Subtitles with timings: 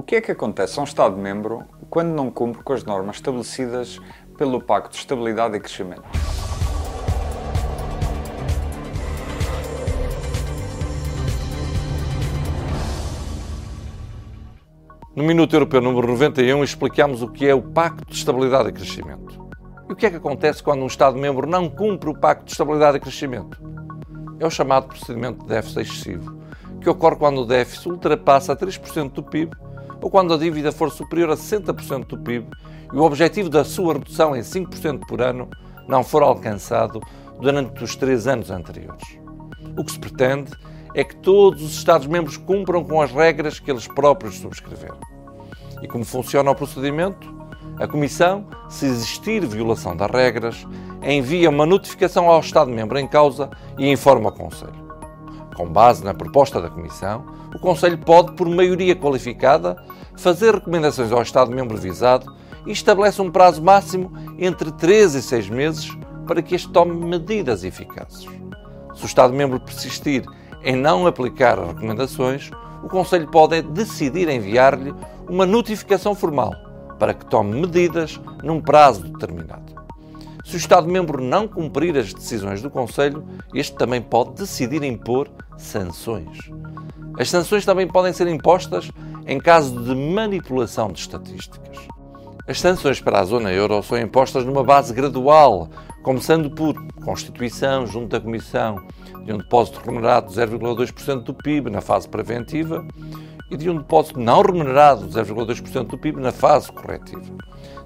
[0.00, 4.00] O que é que acontece a um Estado-membro quando não cumpre com as normas estabelecidas
[4.38, 6.04] pelo Pacto de Estabilidade e Crescimento?
[15.14, 19.50] No Minuto Europeu número 91 explicamos o que é o Pacto de Estabilidade e Crescimento.
[19.86, 22.96] E o que é que acontece quando um Estado-membro não cumpre o Pacto de Estabilidade
[22.96, 23.62] e Crescimento?
[24.38, 26.40] É o chamado procedimento de déficit excessivo,
[26.80, 29.54] que ocorre quando o déficit ultrapassa 3% do PIB
[30.00, 32.46] ou quando a dívida for superior a 60% do PIB
[32.92, 35.48] e o objetivo da sua redução em 5% por ano
[35.86, 37.00] não for alcançado
[37.40, 39.18] durante os três anos anteriores.
[39.76, 40.52] O que se pretende
[40.94, 44.98] é que todos os Estados-membros cumpram com as regras que eles próprios subscreveram.
[45.82, 47.40] E como funciona o procedimento?
[47.78, 50.66] A Comissão, se existir violação das regras,
[51.02, 53.48] envia uma notificação ao Estado-membro em causa
[53.78, 54.89] e informa o Conselho.
[55.60, 57.22] Com base na proposta da Comissão,
[57.54, 59.76] o Conselho pode, por maioria qualificada,
[60.16, 65.98] fazer recomendações ao Estado-membro visado e estabelece um prazo máximo entre 3 e 6 meses
[66.26, 68.26] para que este tome medidas eficazes.
[68.94, 70.24] Se o Estado-membro persistir
[70.64, 72.50] em não aplicar as recomendações,
[72.82, 74.94] o Conselho pode decidir enviar-lhe
[75.28, 76.54] uma notificação formal
[76.98, 79.79] para que tome medidas num prazo determinado.
[80.44, 86.38] Se o Estado-membro não cumprir as decisões do Conselho, este também pode decidir impor sanções.
[87.18, 88.90] As sanções também podem ser impostas
[89.26, 91.78] em caso de manipulação de estatísticas.
[92.46, 95.68] As sanções para a zona euro são impostas numa base gradual,
[96.02, 96.74] começando por
[97.04, 98.76] constituição junto da Comissão
[99.24, 102.84] de um depósito remunerado de 0,2% do PIB na fase preventiva
[103.50, 107.22] e de um depósito não remunerado de 0,2% do PIB na fase corretiva.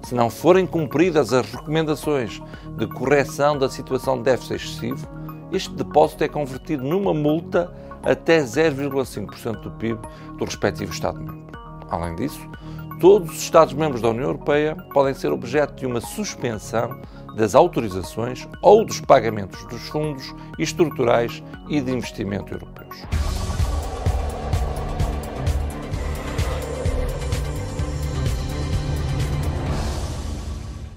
[0.02, 2.42] Se não forem cumpridas as recomendações
[2.76, 5.08] de correção da situação de déficit excessivo,
[5.50, 9.98] este depósito é convertido numa multa até 0,5% do PIB
[10.36, 11.44] do respectivo Estado-membro.
[11.88, 12.40] Além disso,
[13.00, 17.00] todos os Estados-membros da União Europeia podem ser objeto de uma suspensão
[17.36, 23.33] das autorizações ou dos pagamentos dos fundos estruturais e de investimento europeus.